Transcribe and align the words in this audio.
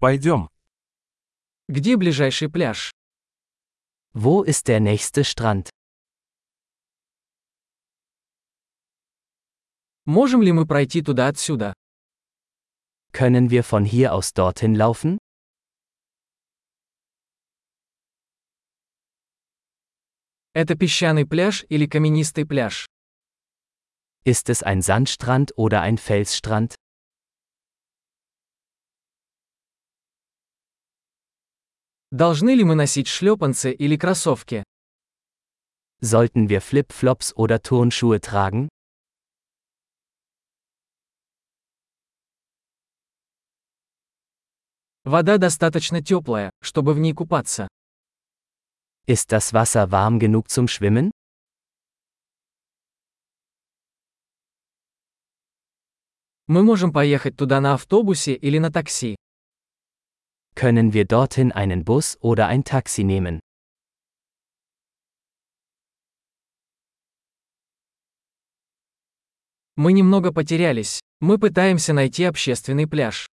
Пойдем. 0.00 0.48
Где 1.66 1.96
ближайший 1.96 2.48
пляж? 2.48 2.92
Wo 4.14 4.44
ist 4.44 4.68
der 4.68 4.78
nächste 4.78 5.24
Strand? 5.24 5.70
Можем 10.04 10.40
ли 10.42 10.52
мы 10.52 10.66
пройти 10.66 11.02
туда 11.02 11.26
отсюда? 11.26 11.74
Können 13.12 13.50
wir 13.50 13.64
von 13.64 13.84
hier 13.84 14.14
aus 14.14 14.32
dorthin 14.32 14.76
laufen? 14.76 15.18
Это 20.54 20.76
песчаный 20.76 21.26
пляж 21.26 21.64
или 21.68 21.86
каменистый 21.86 22.46
пляж? 22.46 22.86
Ist 24.24 24.48
es 24.48 24.62
ein 24.62 24.80
Sandstrand 24.80 25.52
oder 25.56 25.80
ein 25.80 25.98
Felsstrand? 25.98 26.76
Должны 32.10 32.54
ли 32.54 32.64
мы 32.64 32.74
носить 32.74 33.06
шлепанцы 33.06 33.70
или 33.70 33.94
кроссовки? 33.96 34.64
Sollten 36.00 36.48
wir 36.48 36.62
Flipflops 36.62 37.34
oder 37.36 37.60
Turnschuhe 37.60 38.18
tragen? 38.20 38.68
Вода 45.04 45.36
достаточно 45.36 46.02
теплая, 46.02 46.50
чтобы 46.62 46.94
в 46.94 46.98
ней 46.98 47.12
купаться. 47.12 47.68
Ist 49.06 49.30
das 49.30 49.52
Wasser 49.52 49.90
warm 49.90 50.18
genug 50.18 50.48
zum 50.48 50.66
Schwimmen? 50.66 51.10
Мы 56.46 56.62
можем 56.62 56.90
поехать 56.90 57.36
туда 57.36 57.60
на 57.60 57.74
автобусе 57.74 58.32
или 58.32 58.58
на 58.58 58.72
такси. 58.72 59.16
Können 60.55 60.93
wir 60.93 61.05
dorthin 61.05 61.51
einen 61.51 61.83
Bus 61.83 62.17
oder 62.21 62.47
ein 62.47 62.63
Taxi 62.63 63.03
nehmen? 63.03 63.39
Мы 69.75 69.91
немного 69.91 70.31
потерялись. 70.31 70.99
Мы 71.19 71.39
пытаемся 71.39 71.93
найти 71.93 72.25
общественный 72.25 72.87
пляж. 72.87 73.25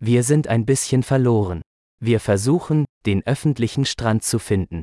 Wir 0.00 0.22
sind 0.22 0.46
ein 0.46 0.64
bisschen 0.66 1.02
verloren. 1.02 1.62
Wir 2.00 2.20
versuchen, 2.20 2.84
den 3.06 3.26
öffentlichen 3.26 3.84
Strand 3.84 4.22
zu 4.22 4.38
finden. 4.38 4.82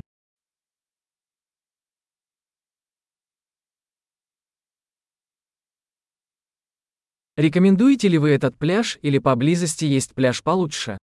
Рекомендуете 7.37 8.09
ли 8.09 8.17
вы 8.17 8.31
этот 8.31 8.57
пляж 8.57 8.99
или 9.01 9.17
поблизости 9.17 9.85
есть 9.85 10.13
пляж 10.13 10.43
получше? 10.43 10.97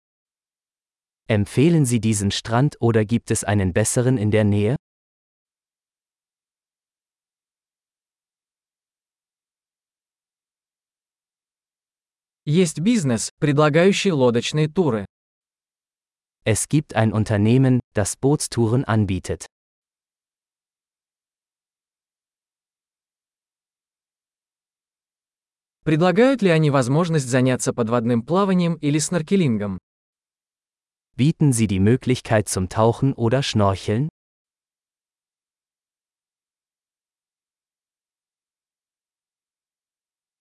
Empfehlen 1.28 1.84
Sie 1.84 2.00
diesen 2.00 2.30
Strand 2.30 2.76
oder 2.80 3.04
gibt 3.04 3.30
es 3.30 3.44
einen 3.44 3.72
besseren 3.72 4.16
in 4.18 4.30
der 4.30 4.44
Nähe? 4.44 4.76
Есть 12.46 12.80
бизнес, 12.80 13.30
предлагающий 13.38 14.12
лодочные 14.12 14.68
туры. 14.68 15.06
Es 16.44 16.68
gibt 16.68 16.94
ein 16.94 17.12
Unternehmen, 17.14 17.80
das 17.94 18.16
Bootstouren 18.16 18.84
anbietet. 18.84 19.46
Предлагают 25.84 26.40
ли 26.40 26.48
они 26.48 26.70
возможность 26.70 27.28
заняться 27.28 27.74
подводным 27.74 28.22
плаванием 28.22 28.76
или 28.76 28.98
сноркелингом? 28.98 29.78
Bieten 31.14 31.52
Sie 31.52 31.66
die 31.66 31.78
Möglichkeit 31.78 32.48
zum 32.48 32.70
Tauchen 32.70 33.12
oder 33.12 33.42
Schnorcheln? 33.42 34.08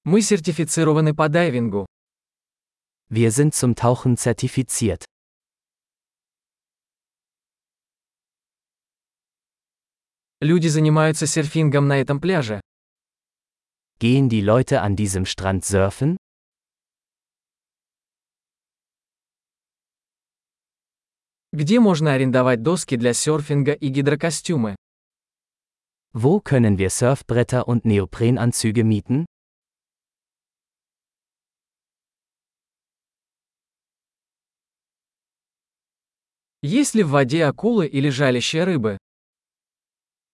Мы 0.05 0.21
сертифицированы 0.21 1.13
по 1.13 1.27
дайвингу. 1.27 1.87
Wir 3.09 3.29
sind 3.31 3.53
zum 3.53 3.75
Tauchen 3.75 4.15
zertifiziert. 4.15 5.03
Люди 10.39 10.67
занимаются 10.67 11.25
серфингом 11.25 11.89
на 11.89 11.99
этом 11.99 12.21
пляже. 12.21 12.61
Gehen 14.02 14.28
die 14.28 14.42
Leute 14.42 14.80
an 14.80 14.94
diesem 14.94 15.26
Strand 15.26 15.64
surfen? 15.64 16.18
Где 21.52 21.80
можно 21.80 22.12
арендовать 22.12 22.62
доски 22.62 22.96
для 22.96 23.12
серфинга 23.12 23.72
и 23.72 23.88
гидрокостюмы? 23.88 24.76
Wo 26.12 26.40
können 26.40 26.78
wir 26.78 26.90
Surfbretter 26.90 27.66
und 27.66 27.84
Neoprenanzüge 27.84 28.84
mieten? 28.84 29.26
Есть 36.62 36.94
ли 36.94 37.02
в 37.02 37.10
воде 37.10 37.44
акулы 37.44 37.86
или 37.86 38.10
жалящие 38.10 38.64
рыбы? 38.64 38.98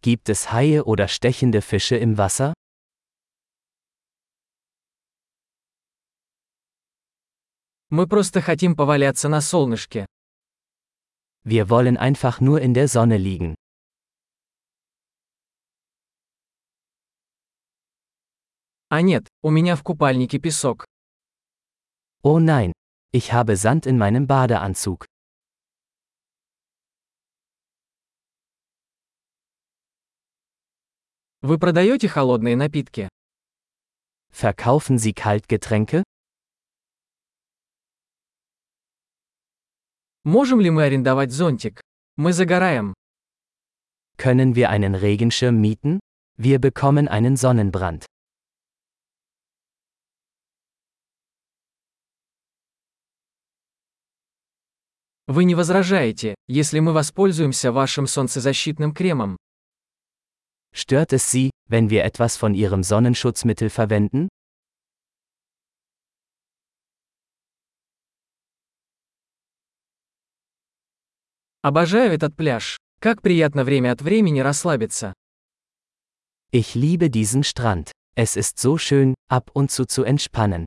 Gibt 0.02 0.28
es 0.28 0.52
Haie 0.52 0.84
oder 0.84 1.08
stechende 1.08 1.62
Fische 1.62 1.96
im 1.96 2.18
Wasser? 2.18 2.54
Мы 7.91 8.06
просто 8.06 8.43
хотим 8.43 8.76
поваляться 8.76 9.28
на 9.31 9.41
солнышке. 9.41 10.06
Wir 11.44 11.71
wollen 11.71 11.97
einfach 11.97 12.41
nur 12.41 12.60
in 12.60 12.75
der 12.75 12.87
Sonne 12.87 13.16
liegen. 13.16 13.54
А 18.91 19.00
нет, 19.00 19.26
у 19.43 19.50
меня 19.50 19.75
в 19.76 19.82
купальнике 19.82 20.38
песок. 20.38 20.84
Oh 22.22 22.38
nein, 22.38 22.72
ich 23.12 23.32
habe 23.32 23.56
Sand 23.56 23.87
in 23.87 23.97
meinem 23.97 24.26
Badeanzug. 24.26 25.06
Вы 31.41 31.59
продаете 31.59 32.09
холодные 32.09 32.56
напитки? 32.56 33.09
Verkaufen 34.31 34.99
Sie 34.99 35.15
Kaltgetränke? 35.15 36.03
Можем 40.28 40.61
ли 40.61 40.69
мы 40.69 40.83
арендовать 40.84 41.33
зонтик? 41.33 41.81
Мы 42.19 42.34
загораем. 42.34 42.93
Können 44.19 44.55
wir 44.55 44.69
einen 44.69 44.94
Regenschirm 44.94 45.59
mieten? 45.59 46.00
Wir 46.37 46.59
bekommen 46.59 47.09
einen 47.09 47.39
Sonnenbrand. 47.39 48.05
Вы 55.27 55.44
не 55.44 55.55
возражаете, 55.55 56.34
если 56.47 56.81
мы 56.81 56.93
воспользуемся 56.93 57.72
вашим 57.72 58.06
солнцезащитным 58.06 58.93
кремом? 58.93 59.38
Stört 60.75 61.15
es 61.15 61.31
Sie, 61.33 61.49
wenn 61.71 61.88
wir 61.88 62.05
etwas 62.05 62.37
von 62.37 62.53
Ihrem 62.53 62.83
Sonnenschutzmittel 62.83 63.71
verwenden? 63.71 64.28
Обожаю 71.63 72.13
этот 72.13 72.37
пляж. 72.37 72.79
Как 73.01 73.21
приятно 73.21 73.65
время 73.65 73.93
от 73.93 74.01
времени 74.01 74.41
расслабиться. 74.41 75.13
Ich 76.53 76.75
liebe 76.75 77.09
diesen 77.09 77.43
Strand. 77.43 77.91
Es 78.15 78.37
ist 78.37 78.59
so 78.59 78.79
schön, 78.79 79.15
ab 79.29 79.51
und 79.55 79.71
zu 79.71 79.85
zu 79.85 80.05
entspannen. 80.05 80.67